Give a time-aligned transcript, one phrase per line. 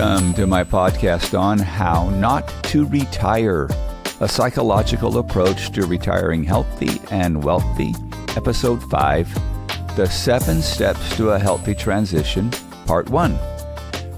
[0.00, 3.68] Welcome to my podcast on how not to retire,
[4.20, 7.92] a psychological approach to retiring healthy and wealthy.
[8.34, 12.50] Episode 5 The Seven Steps to a Healthy Transition,
[12.86, 13.38] Part 1.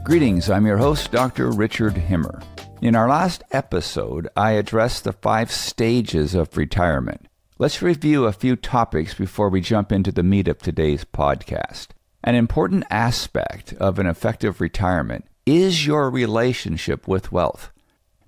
[0.04, 1.50] Greetings, I'm your host, Dr.
[1.50, 2.40] Richard Himmer.
[2.80, 7.26] In our last episode, I addressed the five stages of retirement.
[7.58, 11.88] Let's review a few topics before we jump into the meat of today's podcast.
[12.22, 17.70] An important aspect of an effective retirement is your relationship with wealth.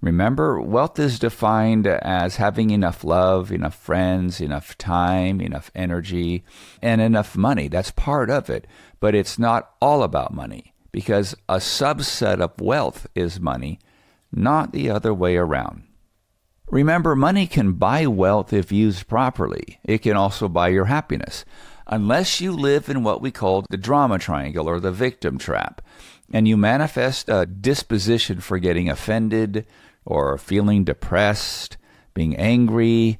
[0.00, 6.44] Remember, wealth is defined as having enough love, enough friends, enough time, enough energy,
[6.82, 7.68] and enough money.
[7.68, 8.66] That's part of it.
[9.00, 13.78] But it's not all about money because a subset of wealth is money,
[14.30, 15.84] not the other way around.
[16.70, 19.78] Remember, money can buy wealth if used properly.
[19.84, 21.46] It can also buy your happiness
[21.86, 25.82] unless you live in what we call the drama triangle or the victim trap,
[26.32, 29.66] and you manifest a disposition for getting offended
[30.04, 31.76] or feeling depressed,
[32.14, 33.18] being angry,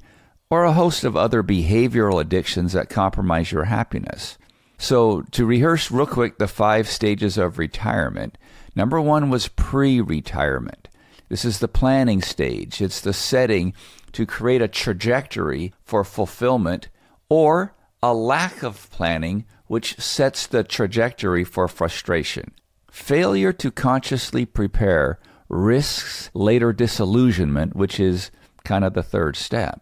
[0.49, 4.37] or a host of other behavioral addictions that compromise your happiness.
[4.77, 8.37] So, to rehearse real quick the five stages of retirement,
[8.75, 10.89] number one was pre retirement.
[11.29, 13.73] This is the planning stage, it's the setting
[14.11, 16.89] to create a trajectory for fulfillment
[17.29, 22.51] or a lack of planning which sets the trajectory for frustration.
[22.95, 28.31] Failure to consciously prepare risks later disillusionment, which is
[28.63, 29.81] kind of the third step.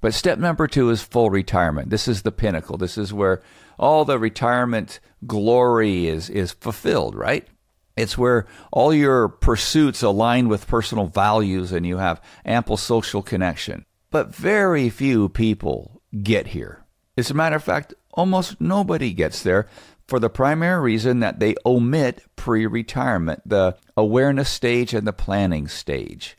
[0.00, 1.90] But step number two is full retirement.
[1.90, 2.78] This is the pinnacle.
[2.78, 3.42] This is where
[3.80, 7.48] all the retirement glory is, is fulfilled, right?
[7.96, 13.84] It's where all your pursuits align with personal values and you have ample social connection.
[14.10, 16.84] But very few people get here.
[17.18, 19.66] As a matter of fact, almost nobody gets there
[20.12, 25.66] for the primary reason that they omit pre retirement, the awareness stage and the planning
[25.66, 26.36] stage,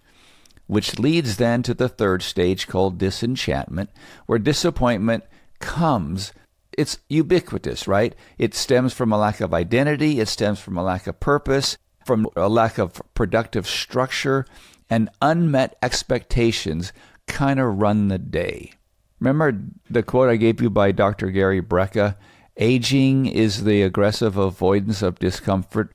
[0.67, 3.89] which leads then to the third stage called disenchantment,
[4.27, 5.23] where disappointment
[5.57, 6.33] comes.
[6.77, 8.13] It's ubiquitous, right?
[8.37, 12.27] It stems from a lack of identity, it stems from a lack of purpose, from
[12.35, 14.45] a lack of productive structure,
[14.87, 16.93] and unmet expectations
[17.25, 18.73] kind of run the day.
[19.19, 19.59] Remember
[19.89, 21.31] the quote I gave you by Dr.
[21.31, 22.17] Gary Brecka?
[22.57, 25.91] Aging is the aggressive avoidance of discomfort.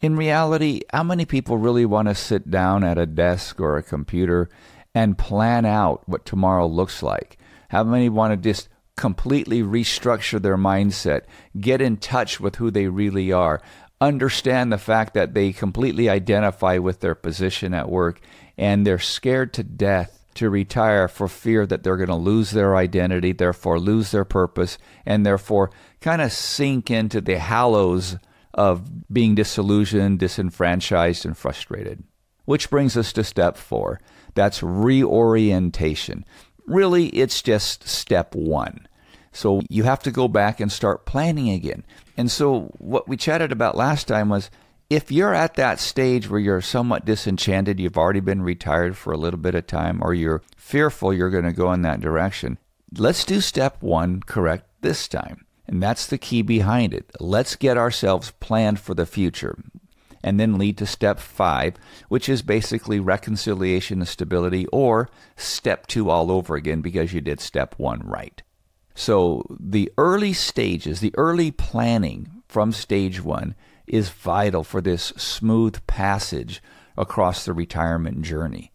[0.00, 3.82] In reality, how many people really want to sit down at a desk or a
[3.82, 4.48] computer
[4.94, 7.36] and plan out what tomorrow looks like?
[7.68, 11.22] How many want to just completely restructure their mindset,
[11.60, 13.60] get in touch with who they really are,
[14.00, 18.20] understand the fact that they completely identify with their position at work,
[18.56, 22.76] and they're scared to death to retire for fear that they're going to lose their
[22.76, 28.16] identity, therefore lose their purpose, and therefore kind of sink into the hallows
[28.54, 32.04] of being disillusioned, disenfranchised, and frustrated.
[32.44, 34.00] Which brings us to step four
[34.34, 36.24] that's reorientation.
[36.66, 38.86] Really, it's just step one.
[39.32, 41.84] So you have to go back and start planning again.
[42.16, 44.50] And so, what we chatted about last time was
[44.90, 49.18] if you're at that stage where you're somewhat disenchanted, you've already been retired for a
[49.18, 52.58] little bit of time, or you're fearful you're going to go in that direction,
[52.96, 55.44] let's do step one correct this time.
[55.66, 57.10] And that's the key behind it.
[57.20, 59.58] Let's get ourselves planned for the future.
[60.24, 61.74] And then lead to step five,
[62.08, 67.40] which is basically reconciliation and stability, or step two all over again because you did
[67.40, 68.42] step one right.
[68.94, 73.54] So the early stages, the early planning from stage one
[73.88, 76.62] is vital for this smooth passage
[76.96, 78.72] across the retirement journey.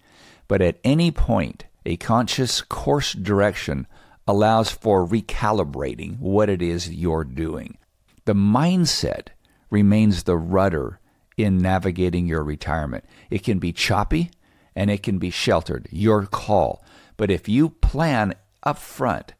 [0.47, 3.88] But at any point, a conscious course direction
[4.28, 7.78] allows for recalibrating what it is you're doing.
[8.25, 9.28] The mindset
[9.69, 11.00] remains the rudder
[11.35, 13.03] in navigating your retirement.
[13.29, 14.31] It can be choppy
[14.75, 16.84] and it can be sheltered, your call.
[17.17, 19.34] But if you plan up front,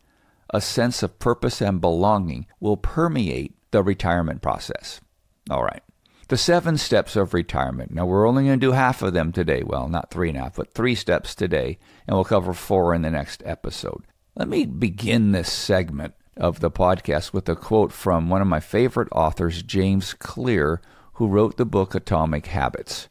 [0.50, 5.02] a sense of purpose and belonging will permeate the retirement process.
[5.50, 5.84] All right.
[6.30, 7.92] The seven steps of retirement.
[7.92, 9.62] Now, we're only going to do half of them today.
[9.64, 13.02] Well, not three and a half, but three steps today, and we'll cover four in
[13.02, 14.04] the next episode.
[14.36, 18.60] Let me begin this segment of the podcast with a quote from one of my
[18.60, 20.82] favorite authors, James Clear,
[21.14, 23.10] who wrote the book Atomic Habits.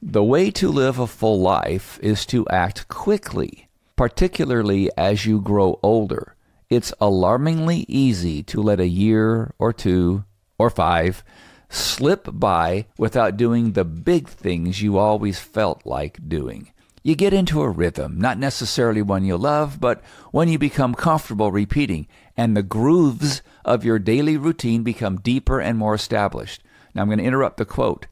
[0.00, 5.78] The way to live a full life is to act quickly, particularly as you grow
[5.82, 6.36] older.
[6.70, 10.24] It's alarmingly easy to let a year or two
[10.58, 11.24] or five
[11.68, 16.70] slip by without doing the big things you always felt like doing.
[17.02, 21.52] You get into a rhythm, not necessarily one you love, but one you become comfortable
[21.52, 22.06] repeating,
[22.36, 26.62] and the grooves of your daily routine become deeper and more established.
[26.94, 28.06] Now I'm going to interrupt the quote.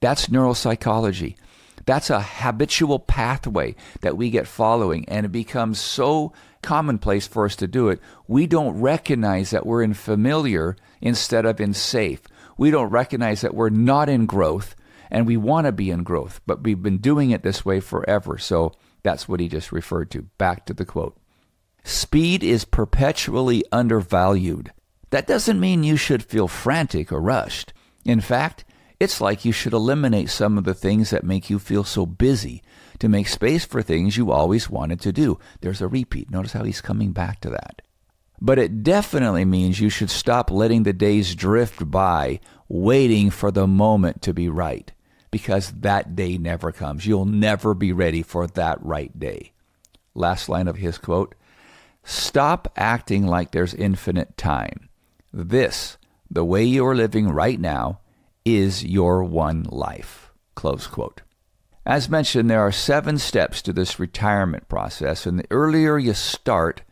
[0.00, 1.36] That's neuropsychology.
[1.84, 7.56] That's a habitual pathway that we get following, and it becomes so commonplace for us
[7.56, 8.00] to do it.
[8.26, 12.22] We don't recognize that we're in familiar instead of in safe.
[12.56, 14.74] We don't recognize that we're not in growth
[15.10, 18.38] and we want to be in growth, but we've been doing it this way forever.
[18.38, 18.72] So
[19.02, 20.22] that's what he just referred to.
[20.38, 21.16] Back to the quote
[21.84, 24.72] Speed is perpetually undervalued.
[25.10, 27.72] That doesn't mean you should feel frantic or rushed.
[28.04, 28.64] In fact,
[29.00, 32.62] it's like you should eliminate some of the things that make you feel so busy
[32.98, 35.38] to make space for things you always wanted to do.
[35.60, 36.30] There's a repeat.
[36.30, 37.80] Notice how he's coming back to that.
[38.40, 43.66] But it definitely means you should stop letting the days drift by, waiting for the
[43.66, 44.92] moment to be right,
[45.30, 47.06] because that day never comes.
[47.06, 49.52] You'll never be ready for that right day.
[50.14, 51.34] Last line of his quote
[52.04, 54.88] Stop acting like there's infinite time.
[55.32, 55.98] This,
[56.30, 58.00] the way you are living right now,
[58.44, 60.32] is your one life.
[60.54, 61.22] Close quote.
[61.84, 66.82] As mentioned, there are seven steps to this retirement process, and the earlier you start,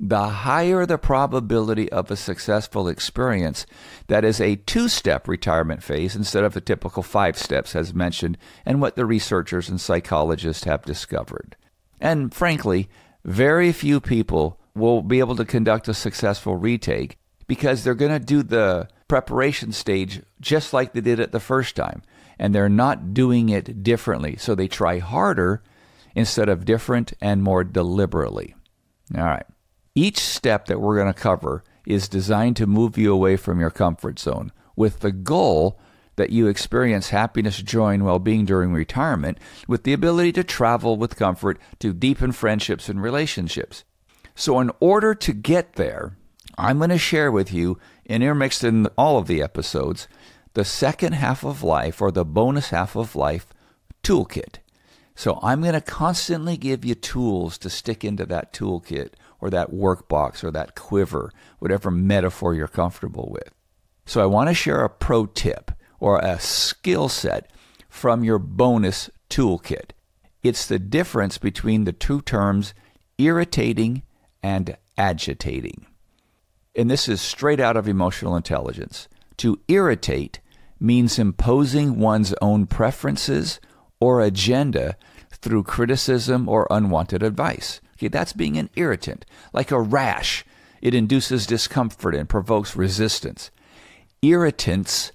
[0.00, 3.66] the higher the probability of a successful experience.
[4.06, 8.38] That is a two step retirement phase instead of the typical five steps, as mentioned,
[8.64, 11.56] and what the researchers and psychologists have discovered.
[12.00, 12.88] And frankly,
[13.24, 18.24] very few people will be able to conduct a successful retake because they're going to
[18.24, 22.02] do the preparation stage just like they did it the first time.
[22.38, 24.36] And they're not doing it differently.
[24.36, 25.62] So they try harder
[26.14, 28.54] instead of different and more deliberately.
[29.16, 29.46] All right.
[29.94, 33.70] Each step that we're going to cover is designed to move you away from your
[33.70, 35.78] comfort zone with the goal
[36.16, 40.96] that you experience happiness, joy, and well being during retirement with the ability to travel
[40.96, 43.84] with comfort to deepen friendships and relationships.
[44.34, 46.16] So, in order to get there,
[46.56, 50.08] I'm going to share with you, intermixed in all of the episodes,
[50.54, 53.46] the second half of life or the bonus half of life
[54.02, 54.56] toolkit.
[55.14, 59.70] So I'm going to constantly give you tools to stick into that toolkit or that
[59.70, 63.50] workbox or that quiver, whatever metaphor you're comfortable with.
[64.06, 65.70] So I want to share a pro tip
[66.00, 67.50] or a skill set
[67.88, 69.90] from your bonus toolkit.
[70.42, 72.74] It's the difference between the two terms
[73.18, 74.02] irritating
[74.42, 75.86] and agitating
[76.78, 79.08] and this is straight out of emotional intelligence.
[79.38, 80.40] To irritate
[80.78, 83.58] means imposing one's own preferences
[83.98, 84.96] or agenda
[85.32, 87.80] through criticism or unwanted advice.
[87.98, 90.44] Okay, that's being an irritant, like a rash.
[90.80, 93.50] It induces discomfort and provokes resistance.
[94.22, 95.10] Irritants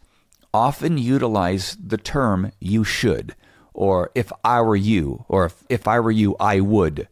[0.54, 3.36] often utilize the term you should,
[3.74, 7.08] or if I were you, or if, if I were you, I would.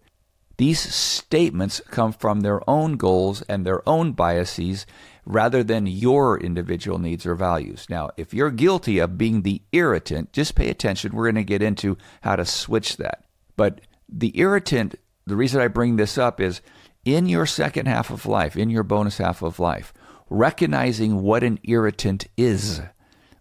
[0.57, 4.85] These statements come from their own goals and their own biases
[5.25, 7.87] rather than your individual needs or values.
[7.89, 11.13] Now, if you're guilty of being the irritant, just pay attention.
[11.13, 13.23] We're going to get into how to switch that.
[13.55, 14.95] But the irritant,
[15.25, 16.61] the reason I bring this up is
[17.05, 19.93] in your second half of life, in your bonus half of life,
[20.29, 22.81] recognizing what an irritant is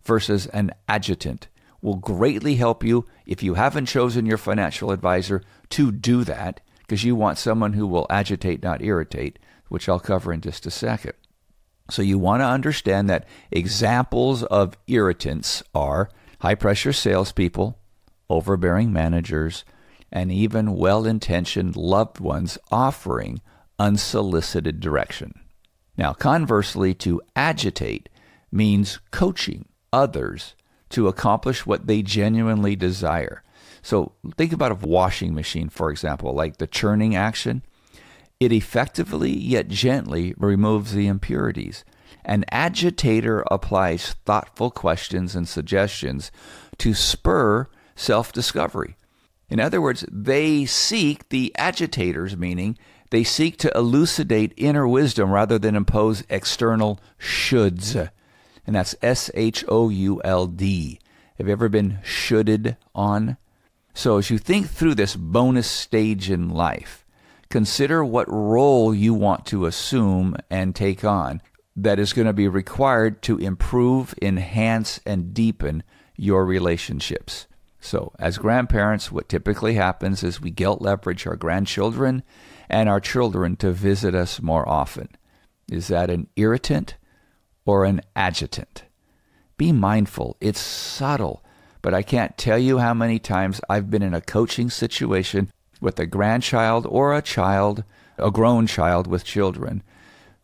[0.03, 1.49] versus an agitant
[1.83, 7.05] will greatly help you if you haven't chosen your financial advisor to do that because
[7.05, 9.39] you want someone who will agitate, not irritate,
[9.69, 11.13] which I'll cover in just a second.
[11.91, 17.79] So you want to understand that examples of irritants are high pressure salespeople,
[18.29, 19.65] overbearing managers,
[20.13, 23.41] and even well intentioned loved ones offering
[23.79, 25.41] unsolicited direction.
[25.97, 28.09] Now, conversely, to agitate
[28.51, 30.55] means coaching others
[30.91, 33.43] to accomplish what they genuinely desire.
[33.83, 37.63] So think about a washing machine, for example, like the churning action.
[38.39, 41.85] It effectively yet gently removes the impurities.
[42.25, 46.31] An agitator applies thoughtful questions and suggestions
[46.79, 48.97] to spur self discovery.
[49.51, 52.79] In other words, they seek, the agitators, meaning
[53.11, 58.11] they seek to elucidate inner wisdom rather than impose external shoulds.
[58.67, 61.01] And that's S H O U L D.
[61.37, 63.37] Have you ever been shoulded on?
[63.93, 67.05] So, as you think through this bonus stage in life,
[67.49, 71.43] consider what role you want to assume and take on
[71.75, 75.83] that is going to be required to improve, enhance, and deepen
[76.17, 77.47] your relationships.
[77.81, 82.23] So, as grandparents, what typically happens is we guilt leverage our grandchildren
[82.69, 85.09] and our children to visit us more often.
[85.71, 86.97] Is that an irritant
[87.65, 88.85] or an agitant?
[89.57, 91.43] Be mindful, it's subtle
[91.83, 95.99] but I can't tell you how many times I've been in a coaching situation with
[95.99, 97.85] a grandchild or a child,
[98.19, 99.83] a grown child with children,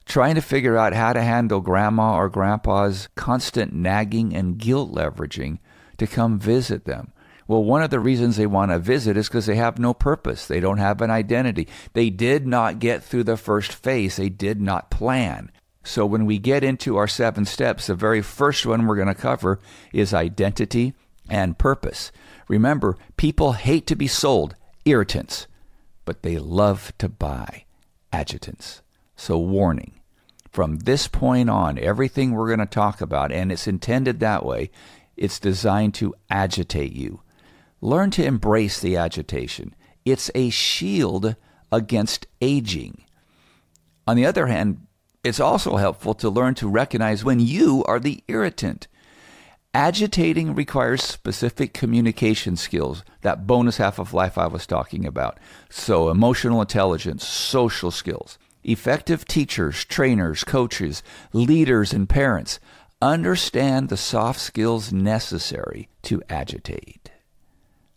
[0.07, 5.59] trying to figure out how to handle grandma or grandpa's constant nagging and guilt leveraging
[5.99, 7.13] to come visit them.
[7.49, 10.47] Well, one of the reasons they want to visit is because they have no purpose.
[10.47, 11.69] They don't have an identity.
[11.93, 14.17] They did not get through the first phase.
[14.17, 15.53] They did not plan.
[15.85, 19.15] So when we get into our seven steps, the very first one we're going to
[19.15, 19.61] cover
[19.93, 20.95] is identity
[21.29, 22.11] and purpose.
[22.49, 25.47] Remember, people hate to be sold irritants,
[26.05, 27.65] but they love to buy
[28.13, 28.81] agitants.
[29.15, 30.01] So, warning
[30.51, 34.71] from this point on, everything we're going to talk about, and it's intended that way,
[35.17, 37.21] it's designed to agitate you.
[37.81, 39.75] Learn to embrace the agitation.
[40.05, 41.37] It's a shield
[41.71, 43.05] against aging.
[44.07, 44.87] On the other hand,
[45.25, 48.87] it's also helpful to learn to recognize when you are the irritant.
[49.75, 55.39] Agitating requires specific communication skills, that bonus half of life I was talking about.
[55.69, 58.39] So, emotional intelligence, social skills.
[58.65, 61.03] Effective teachers, trainers, coaches,
[61.33, 62.59] leaders, and parents
[63.03, 67.11] understand the soft skills necessary to agitate.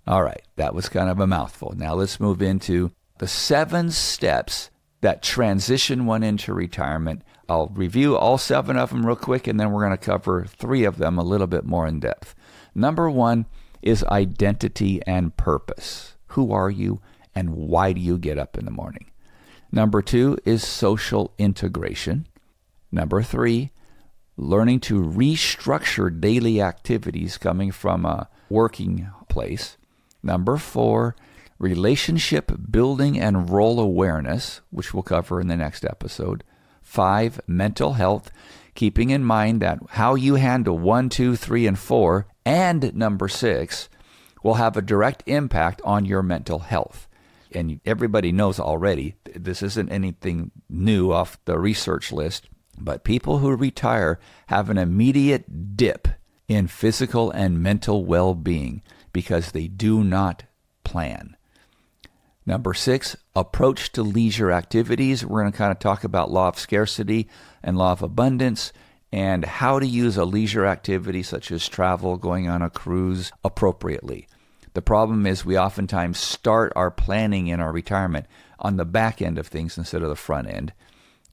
[0.10, 1.76] All right, that was kind of a mouthful.
[1.78, 7.22] Now let's move into the seven steps that transition one into retirement.
[7.48, 10.84] I'll review all seven of them real quick, and then we're going to cover three
[10.84, 12.34] of them a little bit more in depth.
[12.74, 13.46] Number one
[13.84, 16.16] is identity and purpose.
[16.30, 17.02] Who are you,
[17.36, 19.12] and why do you get up in the morning?
[19.72, 22.26] Number two is social integration.
[22.92, 23.70] Number three,
[24.38, 29.78] learning to restructure daily activities coming from a working place.
[30.22, 31.16] Number four,
[31.58, 36.44] relationship building and role awareness, which we'll cover in the next episode.
[36.82, 38.32] Five, mental health,
[38.74, 43.90] keeping in mind that how you handle one, two, three, and four, and number six,
[44.42, 47.08] will have a direct impact on your mental health.
[47.52, 52.48] And everybody knows already, this isn't anything new off the research list,
[52.78, 56.08] but people who retire have an immediate dip
[56.48, 58.82] in physical and mental well being
[59.14, 60.44] because they do not
[60.84, 61.36] plan.
[62.46, 65.26] Number six, approach to leisure activities.
[65.26, 67.30] We're going to kind of talk about law of scarcity
[67.62, 68.74] and law of abundance
[69.12, 74.28] and how to use a leisure activity such as travel, going on a cruise appropriately.
[74.74, 78.28] The problem is we oftentimes start our planning in our retirement
[78.60, 80.74] on the back end of things instead of the front end.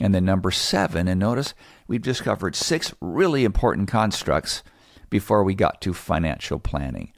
[0.01, 1.55] And then number seven, and notice
[1.87, 4.63] we've just covered six really important constructs
[5.11, 7.13] before we got to financial planning.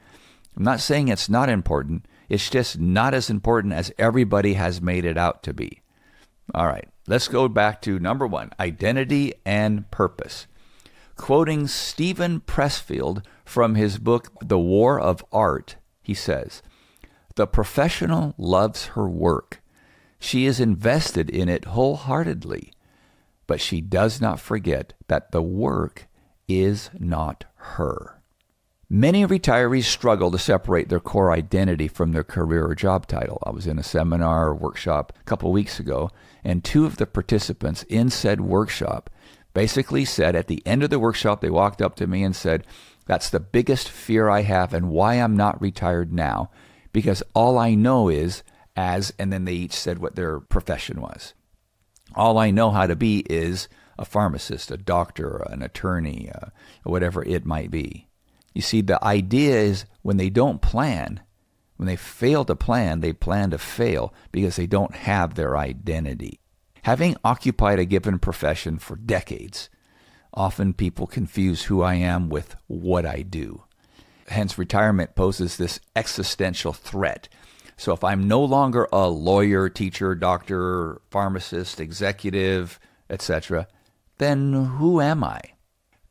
[0.59, 5.05] I'm not saying it's not important, it's just not as important as everybody has made
[5.05, 5.83] it out to be.
[6.53, 10.49] All right, let's go back to number one identity and purpose.
[11.15, 16.61] Quoting Steven Pressfield from his book, The War of Art, he says,
[17.37, 19.63] The professional loves her work.
[20.19, 22.73] She is invested in it wholeheartedly,
[23.47, 26.09] but she does not forget that the work
[26.49, 28.18] is not her.
[28.91, 33.43] Many retirees struggle to separate their core identity from their career or job title.
[33.45, 36.11] I was in a seminar or workshop a couple weeks ago,
[36.43, 39.11] and two of the participants in said workshop
[39.53, 42.67] basically said at the end of the workshop, they walked up to me and said,
[43.05, 46.51] That's the biggest fear I have and why I'm not retired now,
[46.91, 48.43] because all I know is
[48.75, 51.35] as, and then they each said what their profession was.
[52.15, 53.69] All I know how to be is
[53.99, 56.47] a pharmacist, a doctor, an attorney, uh,
[56.85, 58.08] whatever it might be.
[58.59, 61.21] You see, the idea is when they don't plan,
[61.77, 66.41] when they fail to plan, they plan to fail because they don't have their identity.
[66.83, 69.71] Having occupied a given profession for decades,
[70.35, 73.63] often people confuse who I am with what I do.
[74.27, 77.29] Hence, retirement poses this existential threat.
[77.77, 83.69] So, if I'm no longer a lawyer, teacher, doctor, pharmacist, executive, etc.,
[84.17, 85.43] then who am I?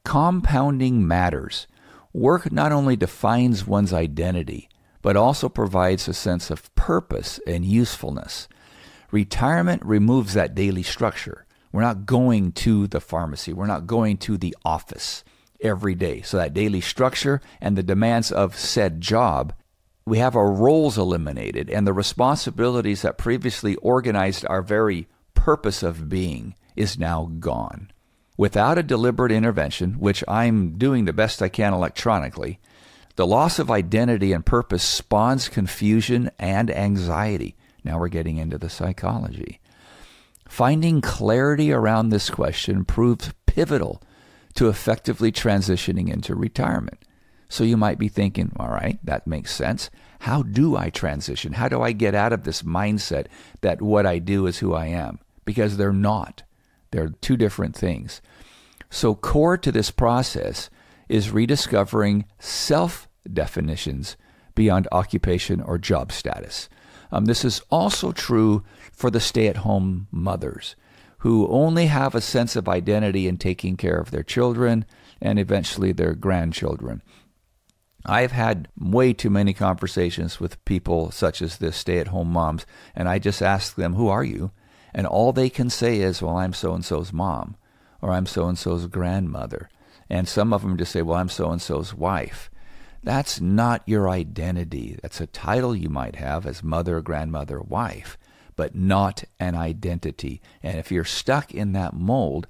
[0.06, 1.68] Compounding matters.
[2.14, 4.70] Work not only defines one's identity,
[5.02, 8.48] but also provides a sense of purpose and usefulness.
[9.12, 11.46] Retirement removes that daily structure.
[11.72, 15.24] We're not going to the pharmacy, we're not going to the office
[15.62, 16.22] every day.
[16.22, 19.54] So, that daily structure and the demands of said job,
[20.06, 26.10] we have our roles eliminated, and the responsibilities that previously organized our very purpose of
[26.10, 27.92] being is now gone
[28.38, 32.60] without a deliberate intervention, which I'm doing the best I can electronically,
[33.16, 37.56] the loss of identity and purpose spawns confusion and anxiety.
[37.84, 39.60] Now we're getting into the psychology.
[40.48, 44.02] Finding clarity around this question proves pivotal
[44.54, 47.00] to effectively transitioning into retirement.
[47.50, 49.90] So you might be thinking, all right, that makes sense.
[50.20, 51.54] How do I transition?
[51.54, 53.28] How do I get out of this mindset
[53.62, 55.20] that what I do is who I am?
[55.46, 56.44] Because they're not.
[56.92, 58.22] They're two different things.
[58.90, 60.70] So, core to this process
[61.10, 64.18] is rediscovering self definitions
[64.56, 66.70] beyond occupation or job status.
[67.12, 70.76] Um, this is also true for the stay at home mothers
[71.20, 74.86] who only have a sense of identity in taking care of their children
[75.22, 77.02] and eventually their grandchildren.
[78.06, 82.66] I've had way too many conversations with people such as this stay at home moms,
[82.96, 84.52] and I just ask them, Who are you?
[84.98, 87.56] And all they can say is, Well, I'm so and so's mom,
[88.02, 89.70] or I'm so and so's grandmother.
[90.10, 92.50] And some of them just say, Well, I'm so and so's wife.
[93.04, 94.98] That's not your identity.
[95.00, 98.18] That's a title you might have as mother, grandmother, wife,
[98.56, 100.42] but not an identity.
[100.64, 102.48] And if you're stuck in that mold,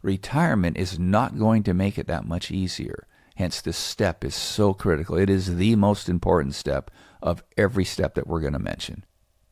[0.00, 3.08] retirement is not going to make it that much easier.
[3.34, 5.16] Hence, this step is so critical.
[5.16, 9.04] It is the most important step of every step that we're going to mention.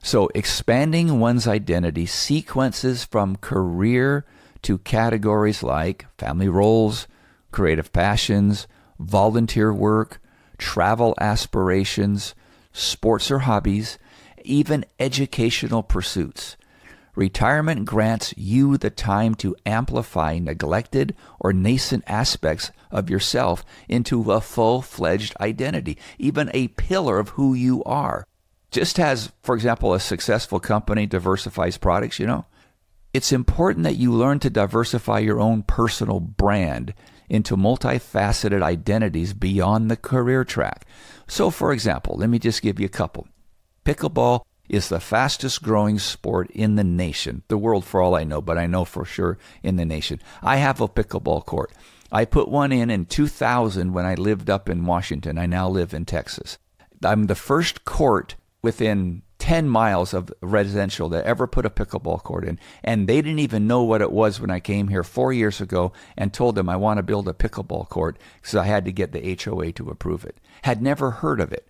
[0.02, 4.24] So, expanding one's identity sequences from career
[4.62, 7.08] to categories like family roles,
[7.50, 8.66] creative passions,
[8.98, 10.20] volunteer work,
[10.58, 12.34] travel aspirations,
[12.72, 13.98] sports or hobbies,
[14.44, 16.56] even educational pursuits.
[17.14, 24.40] Retirement grants you the time to amplify neglected or nascent aspects of yourself into a
[24.40, 28.26] full fledged identity, even a pillar of who you are.
[28.70, 32.46] Just as, for example, a successful company diversifies products, you know,
[33.14, 36.92] it's important that you learn to diversify your own personal brand
[37.28, 40.86] into multifaceted identities beyond the career track.
[41.26, 43.26] So, for example, let me just give you a couple.
[43.84, 48.40] Pickleball is the fastest growing sport in the nation, the world for all I know,
[48.40, 50.20] but I know for sure in the nation.
[50.42, 51.72] I have a pickleball court.
[52.10, 55.38] I put one in in 2000 when I lived up in Washington.
[55.38, 56.58] I now live in Texas.
[57.04, 62.44] I'm the first court within 10 miles of residential that ever put a pickleball court
[62.44, 62.58] in.
[62.82, 65.92] And they didn't even know what it was when I came here four years ago
[66.16, 69.12] and told them I want to build a pickleball court because I had to get
[69.12, 70.38] the HOA to approve it.
[70.62, 71.68] Had never heard of it.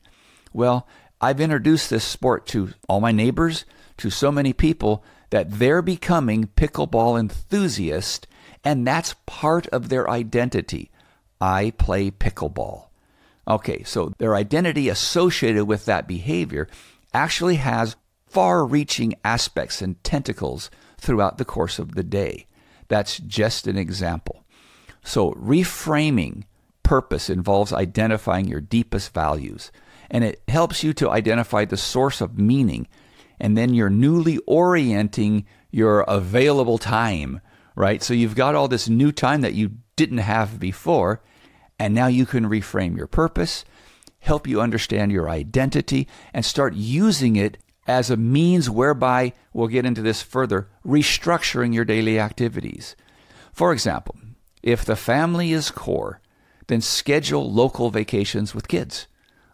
[0.54, 0.88] Well,
[1.20, 3.66] I've introduced this sport to all my neighbors,
[3.98, 8.26] to so many people that they're becoming pickleball enthusiasts,
[8.64, 10.90] and that's part of their identity.
[11.42, 12.86] I play pickleball.
[13.48, 16.68] Okay, so their identity associated with that behavior
[17.14, 22.46] actually has far reaching aspects and tentacles throughout the course of the day.
[22.88, 24.44] That's just an example.
[25.04, 26.44] So, reframing
[26.82, 29.70] purpose involves identifying your deepest values
[30.10, 32.86] and it helps you to identify the source of meaning.
[33.40, 37.40] And then you're newly orienting your available time,
[37.74, 38.02] right?
[38.02, 41.22] So you've got all this new time that you didn't have before,
[41.78, 43.64] and now you can reframe your purpose,
[44.18, 49.86] help you understand your identity, and start using it as a means whereby, we'll get
[49.86, 52.96] into this further, restructuring your daily activities.
[53.52, 54.16] For example,
[54.62, 56.20] if the family is core,
[56.66, 59.06] then schedule local vacations with kids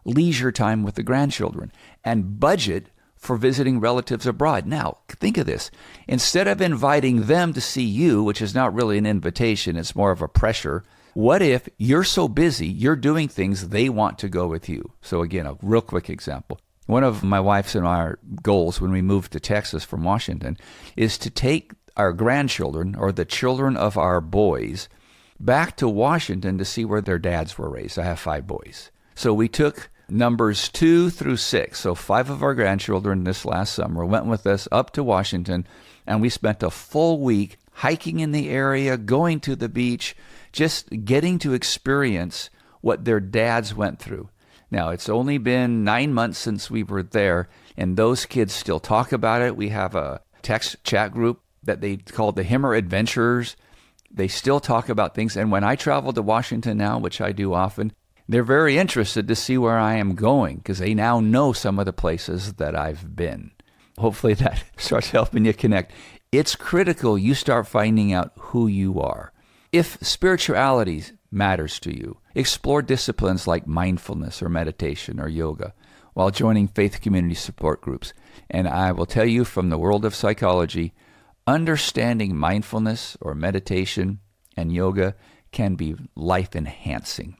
[0.04, 1.72] leisure time with the grandchildren,
[2.04, 4.66] and budget for visiting relatives abroad.
[4.66, 5.70] Now, think of this.
[6.08, 10.11] Instead of inviting them to see you, which is not really an invitation, it's more
[10.11, 10.82] of a pressure.
[11.14, 14.92] What if you're so busy, you're doing things they want to go with you?
[15.03, 16.59] So, again, a real quick example.
[16.87, 20.57] One of my wife's and our goals when we moved to Texas from Washington
[20.96, 24.88] is to take our grandchildren or the children of our boys
[25.38, 27.98] back to Washington to see where their dads were raised.
[27.98, 28.90] I have five boys.
[29.14, 31.81] So we took numbers two through six.
[31.81, 35.66] So, five of our grandchildren this last summer went with us up to Washington,
[36.07, 40.14] and we spent a full week hiking in the area, going to the beach,
[40.52, 44.28] just getting to experience what their dads went through.
[44.70, 49.12] Now, it's only been nine months since we were there, and those kids still talk
[49.12, 49.56] about it.
[49.56, 53.56] We have a text chat group that they call the Himmer Adventurers.
[54.10, 55.36] They still talk about things.
[55.36, 57.92] And when I travel to Washington now, which I do often,
[58.28, 61.86] they're very interested to see where I am going because they now know some of
[61.86, 63.52] the places that I've been.
[63.98, 65.92] Hopefully, that starts helping you connect.
[66.30, 69.32] It's critical you start finding out who you are.
[69.72, 75.72] If spirituality matters to you, explore disciplines like mindfulness or meditation or yoga
[76.12, 78.12] while joining faith community support groups.
[78.50, 80.92] And I will tell you from the world of psychology,
[81.46, 84.20] understanding mindfulness or meditation
[84.58, 85.14] and yoga
[85.52, 87.38] can be life enhancing.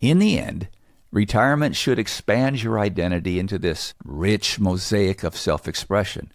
[0.00, 0.68] In the end,
[1.12, 6.32] retirement should expand your identity into this rich mosaic of self expression,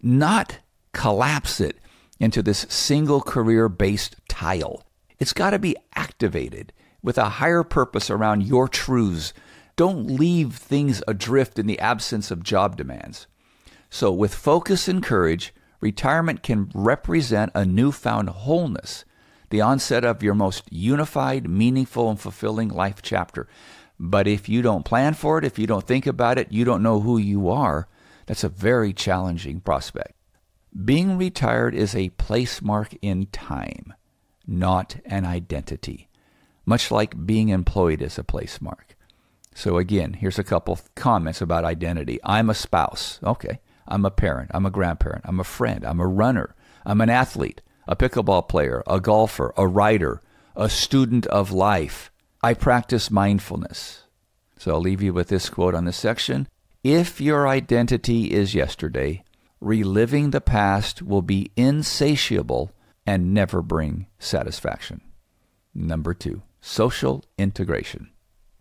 [0.00, 0.60] not
[0.94, 1.76] collapse it
[2.20, 4.84] into this single career based tile.
[5.18, 9.32] It's got to be activated with a higher purpose around your truths.
[9.76, 13.26] Don't leave things adrift in the absence of job demands.
[13.90, 19.04] So, with focus and courage, retirement can represent a newfound wholeness
[19.50, 23.48] the onset of your most unified, meaningful, and fulfilling life chapter.
[23.98, 26.82] But if you don't plan for it, if you don't think about it, you don't
[26.82, 27.88] know who you are,
[28.26, 30.12] that's a very challenging prospect.
[30.84, 33.94] Being retired is a place mark in time,
[34.46, 36.08] not an identity,
[36.66, 38.94] much like being employed is a place mark.
[39.54, 42.20] So, again, here's a couple comments about identity.
[42.22, 43.18] I'm a spouse.
[43.24, 43.58] Okay.
[43.88, 44.50] I'm a parent.
[44.54, 45.24] I'm a grandparent.
[45.24, 45.84] I'm a friend.
[45.84, 46.54] I'm a runner.
[46.84, 50.20] I'm an athlete, a pickleball player, a golfer, a writer,
[50.54, 52.12] a student of life.
[52.42, 54.04] I practice mindfulness.
[54.58, 56.46] So I'll leave you with this quote on this section.
[56.84, 59.24] If your identity is yesterday,
[59.60, 62.70] reliving the past will be insatiable
[63.06, 65.00] and never bring satisfaction.
[65.74, 68.10] Number two, social integration.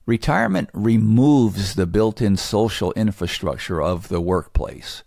[0.06, 5.04] Retirement removes the built in social infrastructure of the workplace.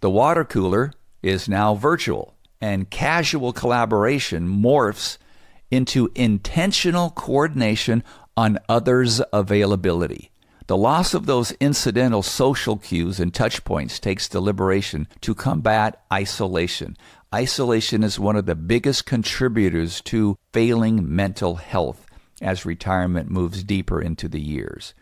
[0.00, 5.18] The water cooler is now virtual, and casual collaboration morphs
[5.70, 8.02] into intentional coordination
[8.36, 10.30] on others' availability.
[10.66, 16.96] The loss of those incidental social cues and touch points takes deliberation to combat isolation.
[17.34, 22.06] Isolation is one of the biggest contributors to failing mental health
[22.40, 24.94] as retirement moves deeper into the years.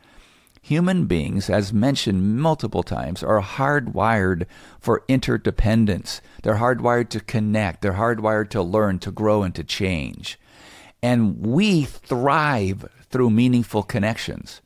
[0.63, 4.47] Human beings, as mentioned multiple times, are hardwired
[4.81, 6.21] for interdependence.
[6.43, 7.83] They're hardwired to connect.
[7.83, 10.41] They're hardwired to learn, to grow, and to change.
[11.03, 14.61] And we thrive through meaningful connections.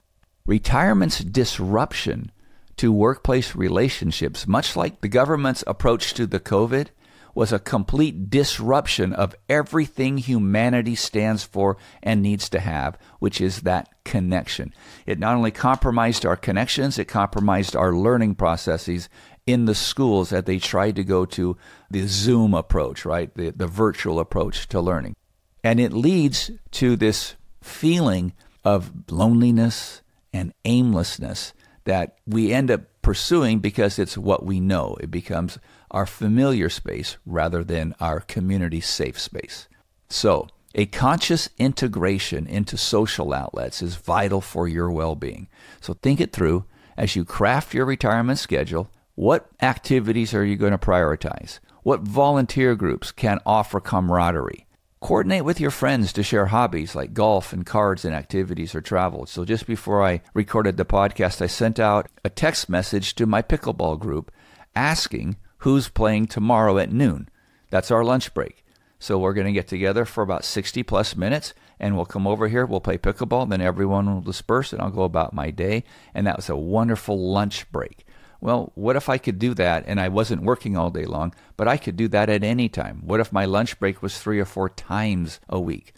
[0.47, 2.31] Retirement's disruption
[2.77, 6.89] to workplace relationships, much like the government's approach to the COVID,
[7.35, 13.61] was a complete disruption of everything humanity stands for and needs to have, which is
[13.61, 14.73] that connection.
[15.05, 19.11] It not only compromised our connections, it compromised our learning processes
[19.47, 21.59] in the schools that they tried to go to
[21.91, 23.33] the Zoom approach, right?
[23.35, 25.15] The, the virtual approach to learning.
[25.63, 28.33] And it leads to this feeling
[28.65, 30.01] of loneliness
[30.33, 31.53] and aimlessness
[31.85, 34.97] that we end up pursuing because it's what we know.
[35.01, 35.59] It becomes
[35.91, 39.69] our familiar space rather than our community safe space.
[40.09, 45.49] So, a conscious integration into social outlets is vital for your well being.
[45.81, 46.65] So, think it through
[46.97, 48.91] as you craft your retirement schedule.
[49.15, 51.61] What activities are you going to prioritize?
[51.83, 54.66] What volunteer groups can offer camaraderie?
[55.07, 59.25] Coordinate with your friends to share hobbies like golf and cards and activities or travel.
[59.25, 63.41] So, just before I recorded the podcast, I sent out a text message to my
[63.41, 64.33] pickleball group
[64.75, 67.29] asking who's playing tomorrow at noon.
[67.71, 68.65] That's our lunch break.
[68.99, 72.49] So, we're going to get together for about 60 plus minutes and we'll come over
[72.49, 75.85] here, we'll play pickleball, then everyone will disperse and I'll go about my day.
[76.15, 78.06] And that was a wonderful lunch break.
[78.41, 81.69] Well, what if I could do that and I wasn't working all day long, but
[81.69, 83.03] I could do that at any time?
[83.05, 85.95] What if my lunch break was three or four times a week?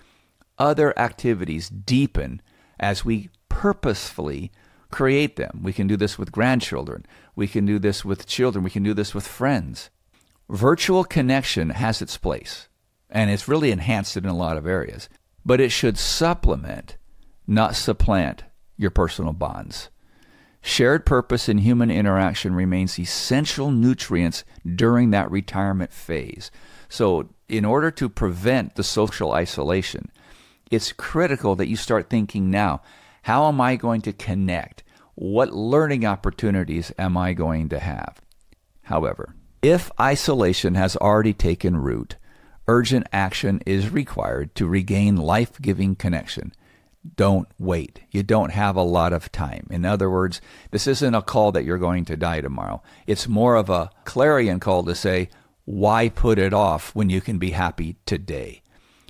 [0.58, 2.42] Other activities deepen
[2.78, 4.52] as we purposefully
[4.90, 5.60] create them.
[5.62, 7.04] We can do this with grandchildren.
[7.36, 8.64] We can do this with children.
[8.64, 9.90] We can do this with friends.
[10.48, 12.68] Virtual connection has its place,
[13.10, 15.08] and it's really enhanced it in a lot of areas,
[15.44, 16.96] but it should supplement,
[17.46, 18.44] not supplant,
[18.76, 19.90] your personal bonds.
[20.60, 26.50] Shared purpose and human interaction remains essential nutrients during that retirement phase.
[26.88, 30.10] So, in order to prevent the social isolation,
[30.70, 32.82] it's critical that you start thinking now
[33.22, 34.82] how am I going to connect?
[35.14, 38.20] What learning opportunities am I going to have?
[38.82, 42.16] However, if isolation has already taken root,
[42.68, 46.52] urgent action is required to regain life giving connection
[47.16, 48.00] don't wait.
[48.10, 49.66] You don't have a lot of time.
[49.70, 50.40] In other words,
[50.70, 52.82] this isn't a call that you're going to die tomorrow.
[53.06, 55.28] It's more of a clarion call to say,
[55.64, 58.62] why put it off when you can be happy today?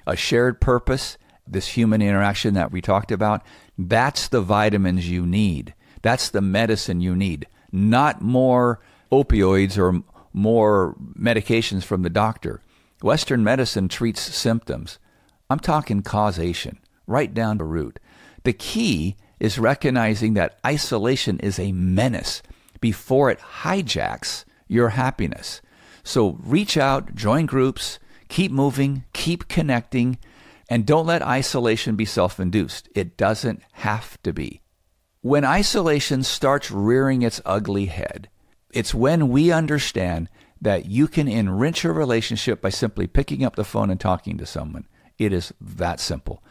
[0.06, 3.42] A shared purpose, this human interaction that we talked about,
[3.76, 5.74] that's the vitamins you need.
[6.02, 8.80] That's the medicine you need, not more
[9.10, 12.60] opioids or more medications from the doctor.
[13.02, 14.98] Western medicine treats symptoms.
[15.50, 17.98] I'm talking causation right down to root.
[18.44, 22.42] The key is recognizing that isolation is a menace
[22.80, 25.60] before it hijacks your happiness.
[26.04, 30.18] So reach out, join groups, keep moving, keep connecting,
[30.68, 32.88] and don't let isolation be self induced.
[32.94, 34.60] It doesn't have to be.
[35.20, 38.28] When isolation starts rearing its ugly head,
[38.70, 40.28] it's when we understand
[40.60, 44.46] that you can enrich a relationship by simply picking up the phone and talking to
[44.46, 44.86] someone.
[45.18, 46.42] It is that simple.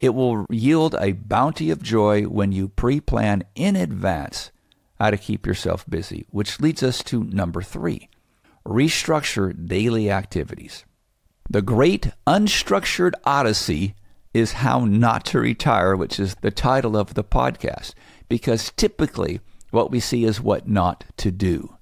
[0.00, 4.50] It will yield a bounty of joy when you pre plan in advance
[4.98, 8.08] how to keep yourself busy, which leads us to number three
[8.66, 10.84] restructure daily activities.
[11.48, 13.94] The great unstructured odyssey
[14.34, 17.94] is How Not to Retire, which is the title of the podcast,
[18.28, 21.76] because typically what we see is what not to do.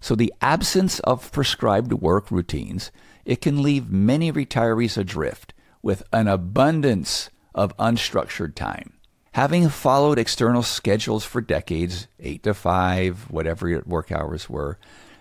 [0.00, 2.92] So the absence of prescribed work routines,
[3.24, 5.52] it can leave many retirees adrift
[5.82, 8.94] with an abundance of unstructured time.
[9.32, 14.78] Having followed external schedules for decades, 8 to 5, whatever your work hours were,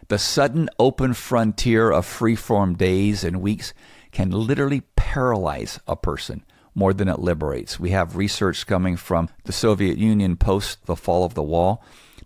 [0.08, 3.74] the sudden open frontier of free-form days and weeks
[4.12, 6.44] can literally paralyze a person
[6.76, 7.80] more than it liberates.
[7.80, 11.84] We have research coming from the Soviet Union post the fall of the wall.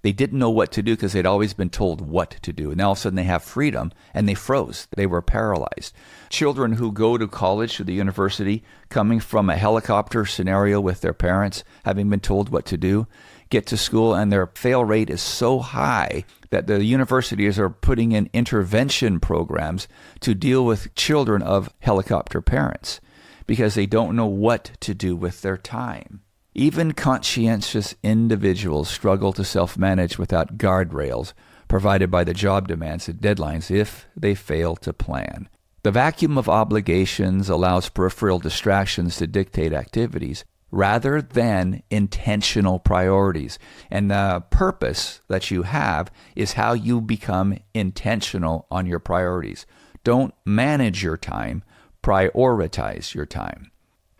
[0.08, 2.70] They didn't know what to do because they'd always been told what to do.
[2.70, 4.88] And now all of a sudden they have freedom and they froze.
[4.96, 5.94] They were paralyzed.
[6.30, 11.12] Children who go to college, to the university, coming from a helicopter scenario with their
[11.12, 13.06] parents, having been told what to do,
[13.50, 18.14] get to school and their fail rate is so high that the universities are putting
[18.14, 19.90] in intervention programs
[20.22, 23.02] to deal with children of helicopter parents
[23.46, 26.22] because they don't know what to do with their time.
[26.60, 31.34] Even conscientious individuals struggle to self manage without guardrails
[31.68, 35.50] provided by the job demands and deadlines if they fail to plan.
[35.84, 43.60] The vacuum of obligations allows peripheral distractions to dictate activities rather than intentional priorities.
[43.92, 49.68] And the purpose that you have is how you become intentional on your priorities.
[50.04, 51.64] Don't manage your time,
[52.02, 53.70] prioritize your time.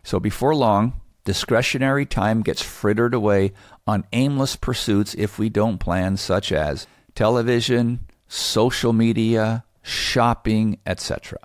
[0.04, 3.52] So before long, discretionary time gets frittered away
[3.86, 11.38] on aimless pursuits if we don't plan, such as television, social media, shopping, etc.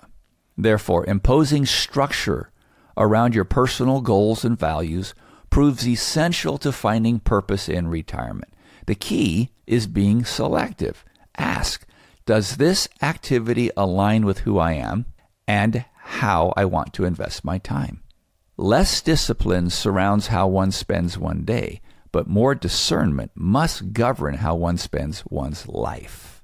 [0.56, 2.50] Therefore, imposing structure
[2.96, 5.14] around your personal goals and values
[5.50, 8.52] proves essential to finding purpose in retirement.
[8.86, 11.04] The key is being selective.
[11.36, 11.86] Ask,
[12.26, 15.06] does this activity align with who I am
[15.48, 18.03] and how I want to invest my time?
[18.56, 21.80] Less discipline surrounds how one spends one day,
[22.12, 26.40] but more discernment must govern how one spends one's life.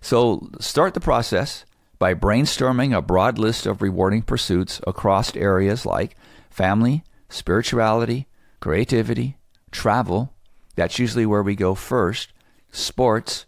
[0.00, 1.66] So start the process
[1.98, 6.16] by brainstorming a broad list of rewarding pursuits across areas like
[6.48, 8.26] family, spirituality,
[8.60, 9.36] creativity,
[9.70, 10.32] travel.
[10.76, 12.32] That's usually where we go first.
[12.70, 13.44] Sports,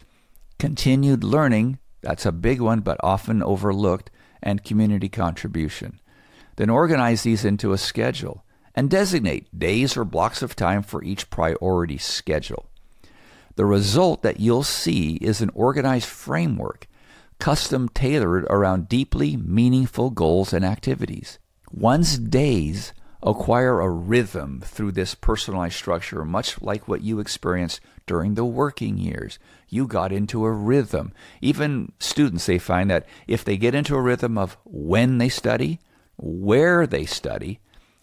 [0.59, 1.79] continued learning.
[2.03, 4.11] That's a big one, but often overlooked.
[4.43, 5.99] And community contribution.
[6.57, 11.31] Then organize these into a schedule and designate days or blocks of time for each
[11.31, 12.67] priority schedule.
[13.57, 16.87] The result that you'll see is an organized framework
[17.39, 21.39] custom tailored around deeply meaningful goals and activities.
[21.71, 22.93] One's days
[23.23, 28.99] acquire a rhythm through this personalized structure, much like what you experienced during the working
[28.99, 29.39] years.
[29.69, 31.13] You got into a rhythm.
[31.41, 35.81] Even students, they find that if they get into a rhythm of when they study,
[36.17, 37.61] where they study,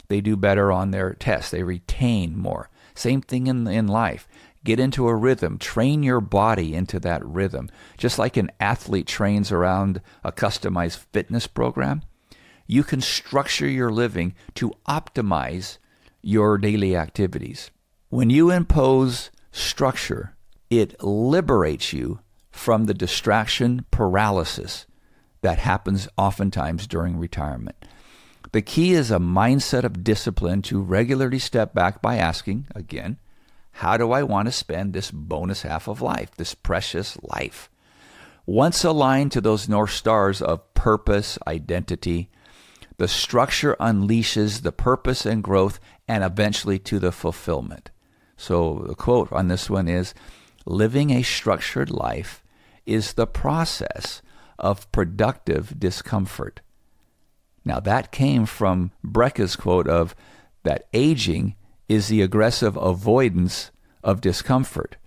[0.07, 1.51] they do better on their tests.
[1.51, 2.69] They retain more.
[2.95, 4.27] Same thing in, in life.
[4.63, 5.57] Get into a rhythm.
[5.57, 7.69] Train your body into that rhythm.
[7.97, 12.03] Just like an athlete trains around a customized fitness program,
[12.67, 15.79] you can structure your living to optimize
[16.21, 17.71] your daily activities.
[18.09, 20.35] When you impose structure,
[20.69, 22.19] it liberates you
[22.51, 24.85] from the distraction paralysis
[25.41, 27.75] that happens oftentimes during retirement.
[28.53, 33.17] The key is a mindset of discipline to regularly step back by asking, again,
[33.71, 37.71] how do I want to spend this bonus half of life, this precious life?
[38.45, 42.29] Once aligned to those North Stars of purpose, identity,
[42.97, 47.89] the structure unleashes the purpose and growth and eventually to the fulfillment.
[48.37, 50.13] So the quote on this one is
[50.67, 52.43] Living a structured life
[52.85, 54.21] is the process
[54.59, 56.61] of productive discomfort.
[57.65, 60.15] Now, that came from Brecka's quote of
[60.63, 61.55] that aging
[61.87, 63.71] is the aggressive avoidance
[64.03, 64.97] of discomfort.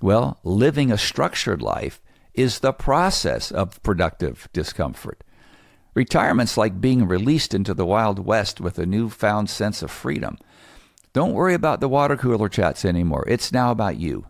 [0.00, 2.00] Well, living a structured life
[2.34, 5.22] is the process of productive discomfort.
[5.94, 10.38] Retirement's like being released into the Wild West with a newfound sense of freedom.
[11.12, 13.24] Don't worry about the water cooler chats anymore.
[13.28, 14.26] It's now about you.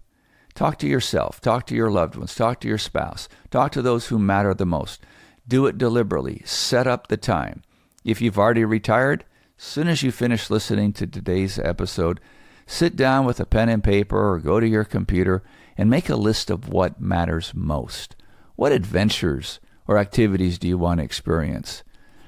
[0.54, 4.06] Talk to yourself, talk to your loved ones, talk to your spouse, talk to those
[4.06, 5.00] who matter the most.
[5.46, 6.42] Do it deliberately.
[6.44, 7.62] Set up the time.
[8.04, 9.24] If you've already retired,
[9.56, 12.20] soon as you finish listening to today's episode,
[12.66, 15.42] sit down with a pen and paper or go to your computer
[15.76, 18.16] and make a list of what matters most.
[18.56, 21.84] What adventures or activities do you want to experience?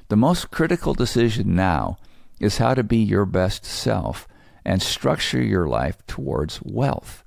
[0.08, 1.98] The most critical decision now
[2.38, 4.28] is how to be your best self
[4.64, 7.24] and structure your life towards wealth,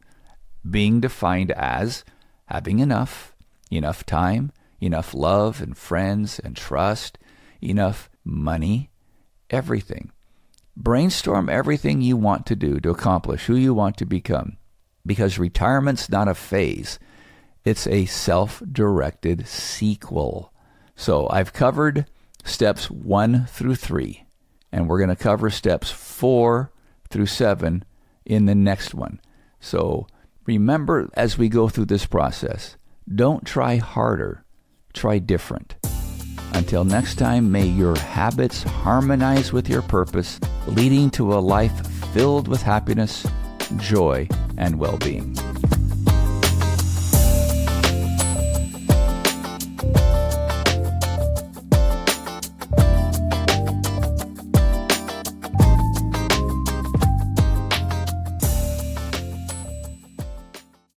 [0.69, 2.03] being defined as
[2.45, 3.35] having enough,
[3.69, 7.17] enough time, enough love and friends and trust,
[7.61, 8.91] enough money,
[9.49, 10.11] everything.
[10.75, 14.57] Brainstorm everything you want to do to accomplish who you want to become
[15.07, 16.99] because retirement's not a phase,
[17.63, 20.53] it's a self directed sequel.
[20.95, 22.05] So I've covered
[22.43, 24.25] steps one through three,
[24.71, 26.71] and we're going to cover steps four
[27.09, 27.85] through seven
[28.25, 29.19] in the next one.
[29.59, 30.07] So
[30.45, 32.75] remember as we go through this process,
[33.13, 34.43] don't try harder,
[34.93, 35.76] try different.
[36.53, 42.47] Until next time, may your habits harmonize with your purpose, leading to a life filled
[42.47, 43.25] with happiness,
[43.77, 45.35] joy, and well being.